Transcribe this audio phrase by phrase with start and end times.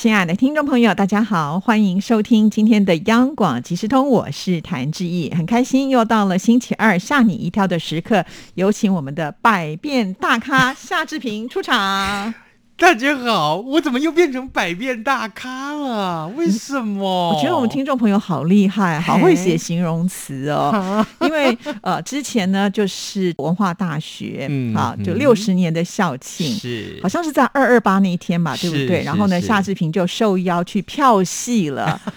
[0.00, 8.24] 亲爱的听众朋友，大家好，欢迎收听今天的央广即时通，我是谭志毅，很开心又到了星期二吓你一跳的时刻，
[8.54, 12.32] 有请我们的百变大咖夏志平出场。
[12.80, 16.26] 大家好，我怎么又变成百变大咖了？
[16.28, 17.28] 为什么？
[17.28, 21.04] 我觉得我们听众朋友好厉害，好会写形容词哦。
[21.20, 29.02] 因为呃，之前呢就是文化大学嗯啊，就六十年的校庆，是好像是在二二八那一天吧，对不对？
[29.04, 32.00] 然后呢，夏志平就受邀去票戏了。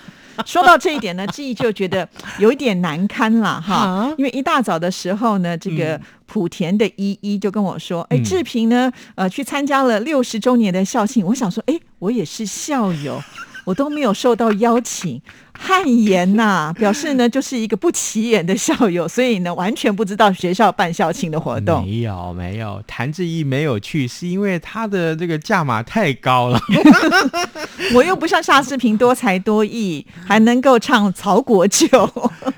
[0.47, 2.07] 说到这一点呢，志毅就觉得
[2.39, 5.99] 有一点难堪了哈，因为一大早的时候呢，这个
[6.33, 13.21] 莆田的依依就跟我说：“哎，志平呢，呃，去参加了六十周年的校庆。”我想说：“哎，我也是校友。
[13.65, 15.21] ”我都没有受到邀请，
[15.53, 16.73] 汗颜呐！
[16.77, 21.81] 表示呢，就是一个不起眼的校友，所以呢，完全不知道学校办校庆的活动。
[21.85, 26.59] 没有，没有，谭志毅没有去，是因为他的这个价码太高了。
[27.95, 31.87] 我又不像夏志平多才多艺，还能够唱曹国舅。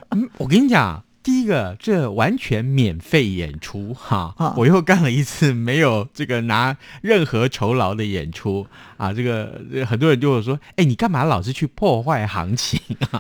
[0.09, 1.03] 嗯，我跟你讲。
[1.25, 8.67] 第一个，这完全免费演出哈，我又干了一次没有这个拿任何酬劳的演出
[8.97, 13.19] 啊，这个很多人就会说，哎，你干嘛老是去破坏行情啊？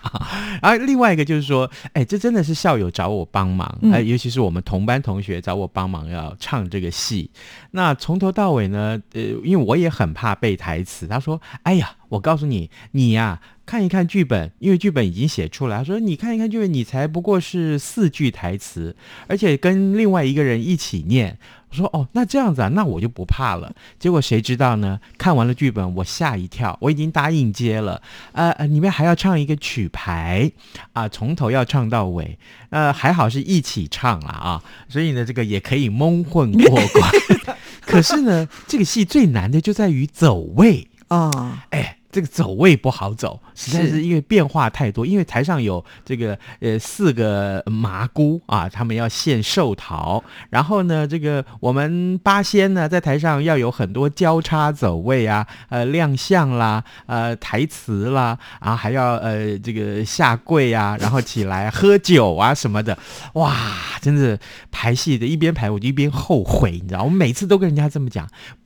[0.61, 7.31] 然 后另外一个就是说，哎，这真的是校友找我帮忙，哎，尤其是我们同班同学找我帮忙要唱这个戏，
[7.71, 11.95] 那从头到尾呢，呃，因为我也很怕背台词，他说，哎呀。
[12.07, 15.77] 我告诉你，你呀看一看剧本，因为剧本已经写出来。
[15.77, 18.95] 他说你看一看剧本，你才不过是四句台词，
[19.27, 21.37] 而且跟另外一个人一起念。
[21.71, 23.73] 我说哦，那这样子啊，那我就不怕了。
[23.99, 24.99] 结果谁知道呢？
[25.17, 26.77] 看完了剧本，我吓一跳。
[26.79, 28.01] 我已经答应接了，
[28.33, 30.49] 呃呃，里面还要唱一个曲牌
[30.93, 32.37] 啊，从头要唱到尾。
[32.69, 37.11] 呃，还好是一起唱了啊，所以呢，这个也可以蒙混过关。
[37.81, 40.87] 可是呢，这个戏最难的就在于走位。
[41.07, 45.05] 啊，哎，这个走位不好走，实在是因为变化太多。
[45.05, 62.97] 因为台上有这个呃四个麻姑啊，他们要献寿桃，然后呢，这个我们八仙呢在台上要有很多交叉走位啊，呃亮相啦，呃台词啦，啊还要呃这个下跪啊， 然后起来喝酒啊什么的，
[63.33, 63.53] 哇，
[63.99, 64.39] 真的
[64.71, 68.25] 排戏的一边排我就一边后悔，你知道，我每次都跟人家这么讲。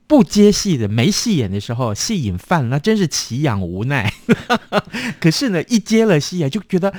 [0.10, 4.12] 不接戏的、没戏演的时候，戏瘾犯了，那真是奇痒无奈。
[5.22, 6.92] 可是呢，一接了戏啊，就觉得，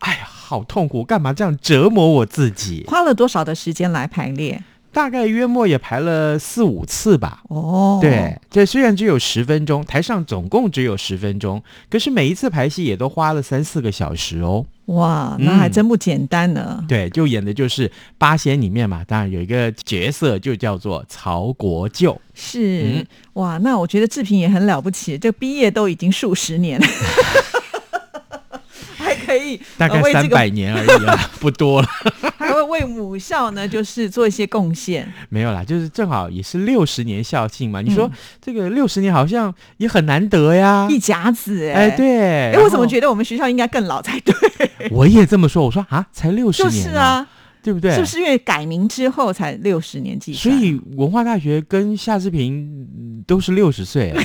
[0.00, 2.84] 哎呀，好痛苦，干嘛这样折磨我自己？
[2.88, 4.64] 花了多少的时间来排练？
[4.96, 7.42] 大概约莫也排了四五次吧。
[7.50, 14.64] 哦，对，这虽然只有十分钟，台上总共只有十分钟，可是每一次排戏也都花了三四个小时哦。
[14.86, 16.82] 哇，那还真不简单呢。
[16.88, 22.18] 对，就演的就是八仙里面嘛，当然有一个角色就叫做曹国舅。
[22.32, 26.86] 是，哇，那我觉得志平也很了不起，这毕业都已经数十年了。
[28.96, 29.14] 还。
[29.26, 31.88] 可以，大概三百年而已啊，不多了。
[32.68, 35.06] 为母校呢，就是做一些贡献。
[35.28, 37.80] 没有啦，就是正好也是六十年校庆嘛。
[37.80, 38.10] 你说
[38.40, 42.52] 这个六十年好像也很难得呀，一甲子哎，对。
[42.52, 44.34] 哎，我怎么觉得我们学校应该更老才对？
[44.90, 47.26] 我也这么说，我说啊，才六十年啊，
[47.62, 47.92] 对不对？
[47.94, 50.32] 是不是因为改名之后才六十年纪？
[50.32, 54.14] 所以文化大学跟夏志平都是六十岁。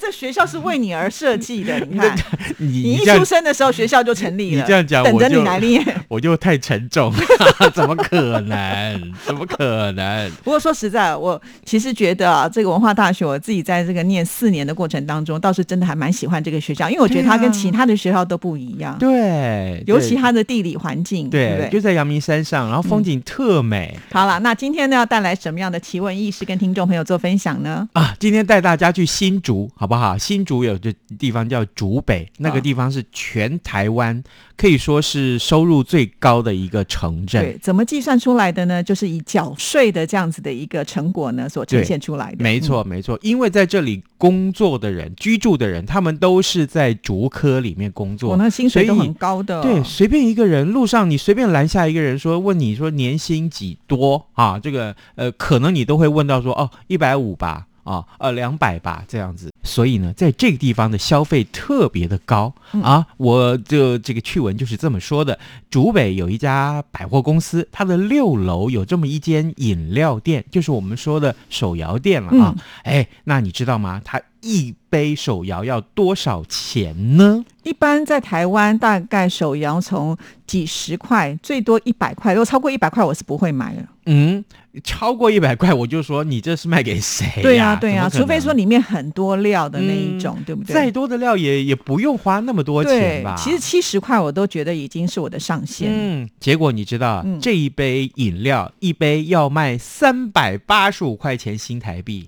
[0.00, 2.16] 这学校是为你而设计的， 你看，
[2.56, 7.12] 你你一出生的时候学校就成立了，你这样讲，等着你来念， 我就太沉重，
[7.74, 9.12] 怎么可能？
[9.24, 10.30] 怎么可能？
[10.42, 23.96] 不过说实在，我其实觉得啊，这个文化大学，我自己在这个念四年的过程当中，倒是真的还蛮喜欢这个学校，因为我觉得它跟其他的学校都不一样，对，尤其它的地理环境，对，就在阳明山上，然后风景特美。
[24.10, 27.88] 好了，那今天呢要带来什么样的奇闻异事跟听众朋友做分享呢？
[27.92, 29.60] 啊，今天带大家去新竹。
[29.76, 29.89] 好不好？
[30.18, 34.22] 新竹有个地方叫竹北，那个地方是全台湾
[34.56, 37.42] 可以说是收入最高的一个城镇。
[37.42, 38.82] 对，怎么计算出来的呢？
[38.82, 42.42] 就是以缴税的这样子的一个成果呢，所呈现出来的。
[42.42, 49.62] 没错，没错，因为在这里工作的人、居住的人，他们都是在竹科里面工作，那薪水都很高的。
[49.62, 54.58] 对，随便一个人路上，你随便拦下一个人说，问你说年薪几多啊？
[54.58, 57.66] 这个呃，可能你都会问到说哦，一百五吧。
[57.84, 59.50] 啊，呃，两百吧，这样子。
[59.62, 63.06] 所以呢，在这个地方的消费特别的高啊。
[63.16, 65.38] 我就这个趣闻就是这么说的：，
[65.70, 72.54] 竹北有一家百货公司，它的六楼有这么一间饮料店，就是我们说的手摇店了啊。
[72.84, 74.00] 哎，那你知道吗？
[74.04, 77.44] 它一杯手摇要多少钱呢？
[77.62, 80.16] 一般在台湾，大概手摇从
[80.46, 82.32] 几十块，最多一百块。
[82.32, 83.86] 如果超过一百块，我是不会买的。
[84.06, 84.42] 嗯，
[84.82, 87.42] 超过一百块，我就说你这是卖给谁？
[87.42, 90.72] 对呀，对呀，除非说里面很多料的那一种，对不对？
[90.72, 93.36] 再多的料也也不用花那么多钱吧？
[93.36, 95.90] 其实七十块我都觉得已经是我的上限。
[95.92, 102.26] 嗯，结果你知道，这一杯饮料一杯要卖三百八十五块钱新台币。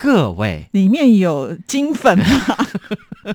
[0.00, 2.24] 各位，里面有金粉吗？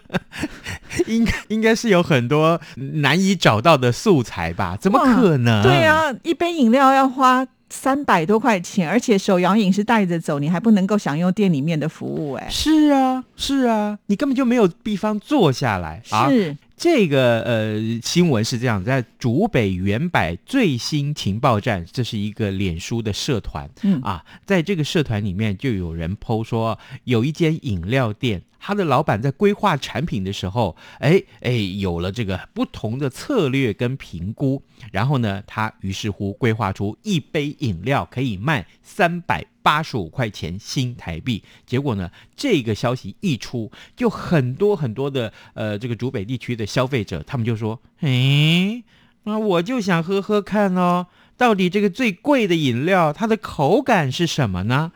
[1.05, 4.75] 应该应该是有很多难以找到的素材吧？
[4.75, 5.61] 怎么可能？
[5.61, 12.33] 对啊，一杯饮料要花三百多块钱，而且手摇饮是带着走，你还不能够享用店里面的服务。
[12.33, 16.01] 哎，是啊，是啊，你根本就没有地方坐下来。
[16.03, 16.57] 是。
[16.77, 28.41] 这个呃新闻是这样，在竹北原百最新情报站，这是一个脸书的社团，嗯啊，在这个社团里面就有人剖说，有一间饮料店。
[28.67, 41.43] 他的老板在规划产品的时候，哎哎，有了这个不同的策略跟评估，然后呢，他于是乎规划出一杯饮料可以卖三百八十五块钱新台币。
[41.67, 48.83] 结果呢，这个消息一出，就很多很多的呃这个竹北地区的消费者，他们就说，哎，
[49.25, 51.05] 那我就想喝喝看哦。
[51.37, 54.91] 到底这个最贵的饮料，它的口感是什么呢？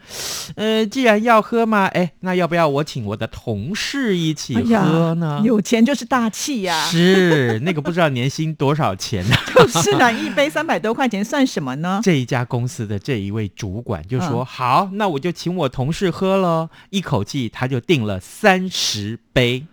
[0.56, 5.42] 呃，既然要喝嘛，哎，那要不要我请我的同事一起喝呢？
[5.44, 6.86] 有钱就是大气呀！
[6.86, 9.36] 是 那个不知道年薪多少钱呢？
[9.56, 12.00] 就是呢，一杯三百多块钱算什么呢？
[12.04, 19.66] 这一家公司的这一位主管就说：“好，那我就请我同事喝喽。”一口气他就订了三十杯。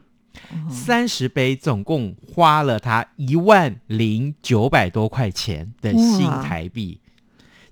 [0.71, 7.01] 三十杯，总共花了他一万零九百多块钱的新台币。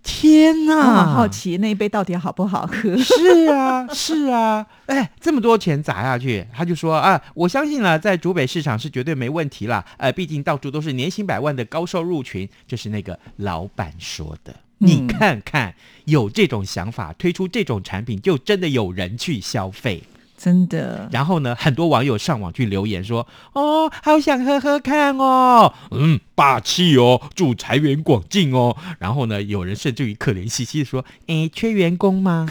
[0.03, 0.77] 天呐！
[0.77, 2.95] 我好奇那一杯到底好不好喝？
[2.99, 9.83] 是啊，是啊，哎，这么多钱砸下去，他就说啊，我相信了，在竹北市场是绝对没问题啦。
[9.97, 14.55] 呃，毕竟到处都是年薪百万的高收入群，就是那个老板说的。
[14.77, 15.75] 你看看，
[16.05, 20.03] 有这种想法，推出这种产品，就真的有人去消费。
[20.37, 32.47] 真的，然后呢，很多网友上网去留言说：“哦，好想喝喝看哦，嗯，霸气哦，祝财源广进哦。”然后呢，有人甚至于可怜兮兮的说：“哎，缺员工吗？”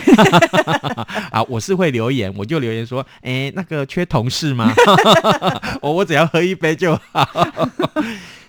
[1.32, 4.74] 啊，我是会留言，我就留言说：“哎，那个缺同事吗？
[5.82, 7.28] 我 我只要喝一杯就好。”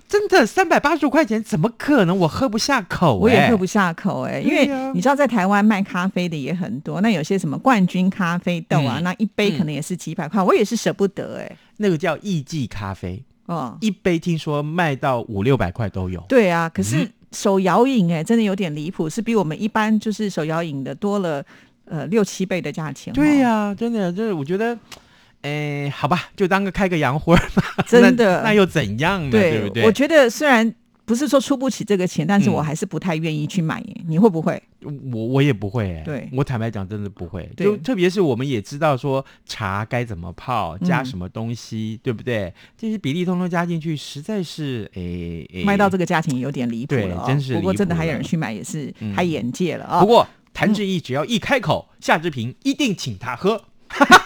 [0.06, 2.16] 真的三百八十五块钱，怎么可能？
[2.16, 4.38] 我喝不下口，我也喝不下口哎。
[4.40, 11.56] 因为你知道，在台湾卖咖啡的也很多，那有些什么冠军咖啡豆啊，那一杯可能也是几百块，我也是舍不得哎。
[11.78, 16.20] 那个叫艺记咖啡，哦，一杯听说卖到五六百块都有。
[16.28, 21.44] 对啊，可是手摇饮哎，真的有点离谱，是比我们一般就是手摇饮的多了
[21.86, 23.12] 呃六七倍的价钱。
[23.14, 24.78] 对呀，真的，就是我觉得。
[25.44, 27.62] 哎，好吧，就当个开个洋荤吧。
[27.87, 29.31] 真的，那又怎样呢？
[29.31, 29.85] 对不对？
[29.85, 30.75] 我觉得虽然
[31.05, 33.85] 不是说出不起这个钱，但是我还是不太愿意去买。
[34.08, 34.62] 你会不会？
[34.81, 36.02] 我我也不会。
[36.02, 37.46] 对，我坦白讲，真的不会。
[37.58, 42.50] 就特别是我们也知道说茶该怎么泡，加什么东西，对不对？
[42.79, 47.23] 这些比例通通加进去，实在是哎，卖到这个价钱有点离谱了。
[47.26, 47.52] 真是。
[47.52, 50.00] 不过真的还有人去买，也是开眼界了啊。
[50.00, 53.63] 不过谭志毅只要一开口，夏志平一定请他喝。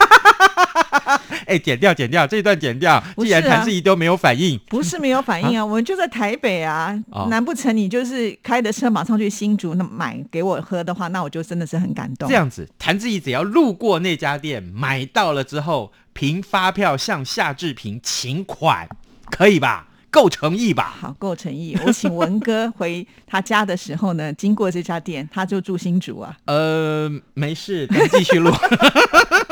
[1.46, 3.02] 哎，剪掉，剪掉，这段剪掉。
[3.18, 6.94] 既然谭志怡都没有反应，不是没有反应啊，我们就在台北啊，
[7.28, 12.28] 难不成你就是开的车马上去新竹那买给我喝的话，那我就真的是很感动。
[12.28, 18.88] 这样子，谭志怡只要路过那家店，买到了之后，凭发票向夏志平请款，
[19.30, 19.86] 可以吧？
[20.10, 20.96] 够诚意吧？
[20.98, 21.76] 好，够诚意。
[21.84, 26.34] 我请文哥回他家的时候呢，经过这家店，他就住新竹啊。
[26.46, 28.50] 呃，没事，咱继续录。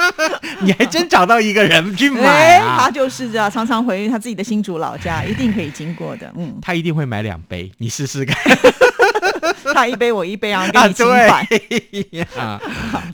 [0.63, 2.79] 你还真找到一个人去买啊？
[2.81, 6.33] 他就是这样，常常回他自己的新竹老家，一定可以经过的。
[6.37, 8.37] 嗯， 他一定会买两杯，你试试看。
[9.75, 11.47] 他一杯我一杯，然后给你请款。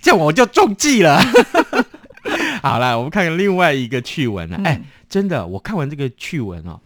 [0.01, 1.21] 这样我就中计了。
[2.63, 4.61] 好了，我们看看另外一个趣闻了。
[4.65, 6.81] 哎，真的，我看完这个趣闻哦。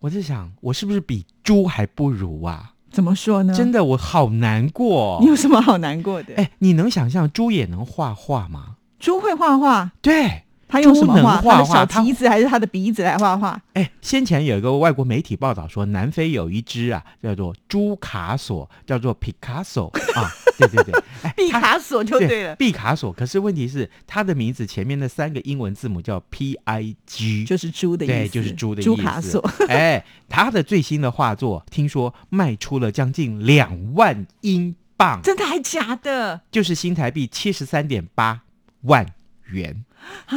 [0.00, 2.72] 我在想，我是不是比猪还不如啊？
[2.90, 3.54] 怎么说呢？
[3.54, 5.18] 真的，我好难过。
[5.20, 6.34] 你有什么好难过的？
[6.36, 8.76] 哎，你能想象猪也能画画吗？
[9.02, 9.90] 猪会画画？
[10.00, 11.42] 对，他用什么画？
[11.42, 13.60] 他的小蹄子还是他的鼻子来画画？
[13.72, 20.30] 哎，先前有一个外国媒体报道说，南非有一只啊，叫做猪卡索，叫做 Picasso 啊。
[20.56, 20.94] 对 对对，
[21.34, 22.54] 毕卡索就对了。
[22.54, 28.88] 毕卡索，可是问题是他的名字前面那三个英文字母叫 P I G，就是猪的意思，对，就是猪的意思。
[28.88, 36.42] 朱卡索，哎，他的最新的画作听说卖出了将近两万英镑，真的还假的？
[36.52, 38.42] 就是新台币七十三点八
[38.82, 39.06] 万
[39.50, 39.84] 元
[40.26, 40.36] 啊！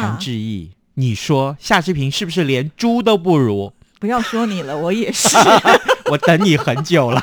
[0.00, 3.72] 谭志毅，你说夏志平是不是连猪都不如？
[3.98, 5.36] 不要说你了，我也是。
[6.10, 7.20] 我等你很久了。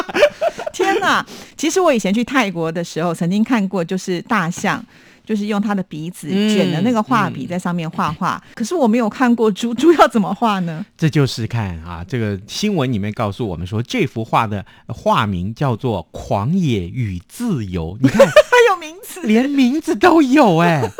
[0.72, 1.24] 天哪！
[1.56, 4.84] 其实我以前去泰国的时候，曾经看过，就是大象，
[5.28, 8.42] 就是用他的鼻子卷的那个画笔在上面画画。
[8.54, 10.82] 可是我没有看过猪， 猪要怎么画呢？
[10.96, 17.94] 这就是看啊，这个新闻里面告诉我们说，这幅画的画名叫做《狂野与自由》。
[18.00, 18.32] 你看，还
[18.70, 20.90] 有名字，连名字都有哎。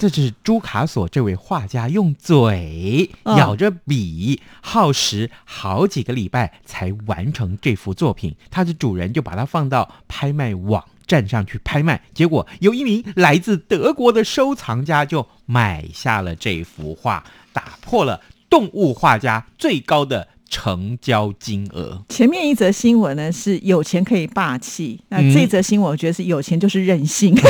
[0.00, 8.34] 这是朱卡索这位画家用嘴咬着笔，耗时好几个礼拜才完成这幅作品。
[8.50, 18.20] 他的主人就把它放到拍卖网站上去拍卖，结果有一名来自德国的收藏家就买下了这幅画，打破了
[18.50, 22.04] 动物画家最高的成交金额。
[22.08, 27.34] 前面一则新闻呢是有钱可以霸气，那这则新闻我觉得是有钱就是任性。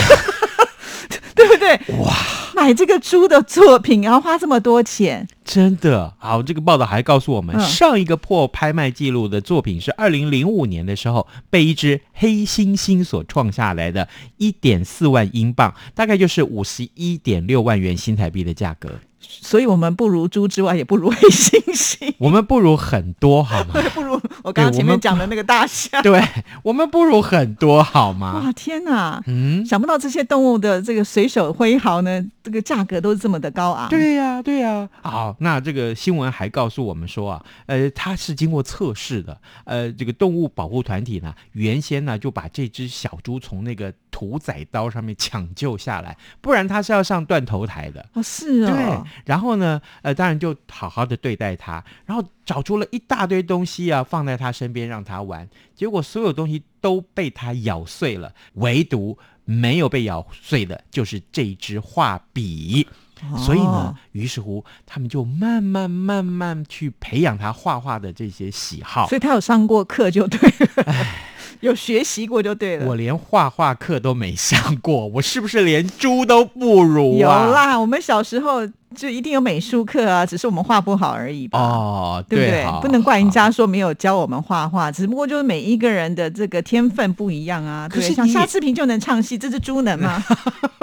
[1.37, 1.99] 对不对？
[1.99, 2.15] 哇，
[2.57, 6.43] 买这个猪的作品，然后花这么多钱，真的好。
[6.43, 14.09] 这个报道还告诉我们，上一个破拍卖记录的作品是二零零五年的时候被一只黑猩猩所创下来的，
[14.39, 18.91] 一点四万英镑，大概就是五十一点六万元新台币的价格。
[19.29, 22.15] 所以我们不如猪之外，也不如黑猩猩。
[22.19, 23.75] 我们不如很多，好吗？
[23.95, 26.01] 不如我刚刚前面讲的那个大象。
[26.05, 26.23] 对
[26.63, 28.43] 我们不如很多，好吗？
[28.45, 29.23] 哇，天哪！
[29.27, 33.89] 嗯，想不到这些动物的这个随手挥毫呢，这个价格都是这么的高昂。
[33.89, 34.89] 对呀，对呀。
[35.03, 39.39] 好，那这个新闻还告诉我们说啊，呃，它是经过测试的。
[39.65, 48.09] 呃，这个动物保护团体呢，原先呢就把这只小猪从那个屠宰刀上面抢救下来，不然他是要上断头台的。
[48.15, 48.73] 哦，是啊。
[48.75, 49.11] 对。
[49.27, 55.47] 然后呢，呃，当然就好好的对待他，然后找出了一大堆东西啊，放在他身边让他玩。
[55.75, 62.89] 结果所有东西都被他咬碎了，唯独没有被咬碎的，就是这支画笔。
[63.37, 69.07] 所以呢，于是乎，他们就慢慢慢慢去培养他画画的这些喜好。
[69.09, 70.95] 所以他有上过课就对了。
[71.61, 72.87] 有学习过就对了。
[72.87, 77.47] 我连画画课都没上过，我是不是连猪都不如啊？
[77.47, 81.59] 有啦，我们小时候就一定有美术课啊，只是我们画不好而已吧？
[81.59, 82.65] 哦，对不对？
[82.81, 87.89] 不能怪人家说没有教我们画画，只不过就是每一个人的这个天分不一样啊。
[87.91, 90.25] 可是像夏志平就能唱戏，这只猪能吗？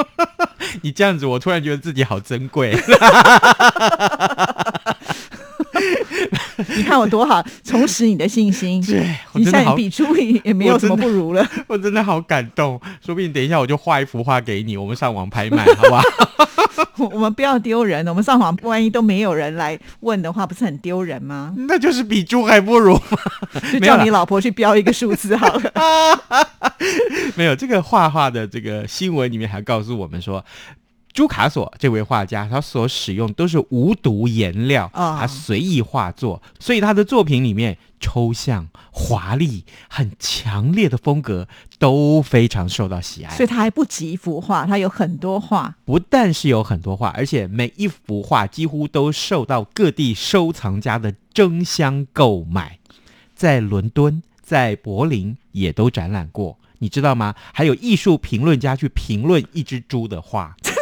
[0.82, 2.76] 你这样子，我突然觉得自己好珍贵。
[6.76, 8.82] 你看我多好， 重拾你的信心。
[8.86, 11.48] 对，你现在比猪也没有什么不如了。
[11.68, 16.04] 我真的好感动，说不定等一下我就画一幅画给你，我们上网拍卖，好不好？
[17.12, 21.54] 我们不要丢人，我们上网，万一都没有人来问的话，不是很丢人吗？
[21.68, 23.00] 那就是比猪还不如，
[23.72, 25.74] 就叫你老婆去标一个数字好了。
[27.36, 30.44] 没有这个画画的这个新闻里面还告诉我们说。
[31.14, 43.36] 朱卡索这位画家，他所使用都是无毒颜料啊，他随意画作，所以他的作品里面抽象、华丽、很强烈的风格都非常受到喜爱。
[43.36, 45.76] 所以他还不止一幅画，他有很多画。
[45.86, 52.80] 不但是有很多画，而且每一幅画几乎都受到各地收藏家的争相购买，
[53.36, 56.58] 在伦敦、在柏林也都展览过。
[56.80, 57.36] 你知道吗？
[57.54, 60.56] 还有艺术评论家去评论一只猪的画。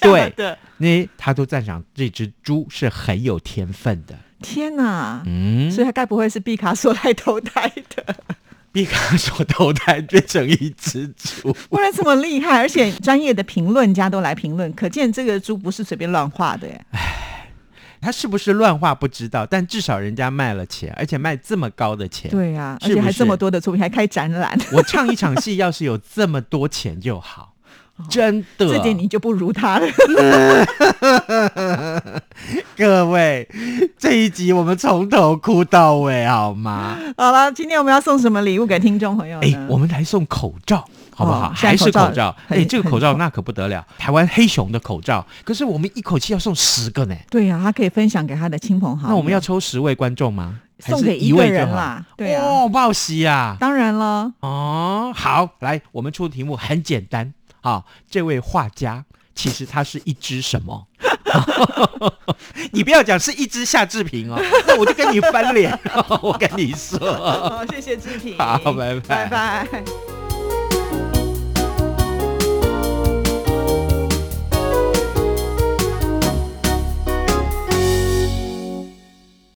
[0.00, 4.14] 对的，那他都赞赏这只猪是很有天分的。
[4.42, 8.16] 天哪，嗯，所以他该不会是毕卡索来投胎的？
[8.72, 16.68] 毕卡索投胎变成一只猪，不然这么厉害，而且专业的评论家都来评论，可见这个猪不是随便乱画的。
[16.92, 17.50] 哎，
[18.00, 22.30] 他是不是乱画不知道，但至少人家卖了钱，而且卖这么高的钱。
[22.30, 24.56] 对呀，而且还这么多的作品，还开展览。
[24.72, 27.49] 我唱一场戏，要是有这么多钱就好。
[28.08, 29.86] 真的，这点你就不如他了。
[32.76, 33.48] 各位，
[33.98, 36.96] 这一集我们从头哭到尾，好吗？
[37.16, 39.38] 好了，今天我们要送什么礼物给听众朋友？
[39.40, 41.52] 哎，我们来送口罩，好不好？
[41.54, 42.34] 还是口罩？
[42.48, 45.24] 哎，这个口罩那可不得了，台湾黑熊的口罩。
[45.44, 47.14] 可是我们一口气要送十个呢。
[47.28, 49.10] 对呀，他可以分享给他的亲朋好友。
[49.10, 50.60] 那我们要抽十位观众吗？
[50.78, 52.02] 送给一个人啦。
[52.16, 53.54] 对哦，报喜呀！
[53.60, 54.32] 当然了。
[54.40, 57.34] 哦，好，来，我们出的题目很简单。
[57.60, 60.86] 啊，这位画家其实他是一只什么？
[62.72, 65.78] 你不要讲是一只夏志平哦，那我就跟你翻脸。
[66.22, 70.19] 我跟你说，谢谢志平，好，拜拜，拜拜。